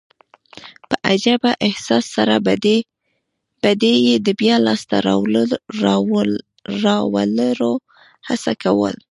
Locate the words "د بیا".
4.25-4.55